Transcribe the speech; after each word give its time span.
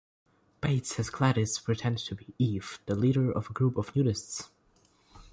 Bates 0.61 0.95
has 0.95 1.11
Gladys 1.11 1.59
pretend 1.59 1.99
to 1.99 2.15
be 2.15 2.33
"Eve", 2.39 2.79
the 2.87 2.95
leader 2.95 3.31
of 3.31 3.51
a 3.51 3.53
group 3.53 3.77
of 3.77 3.93
nudists. 3.93 4.49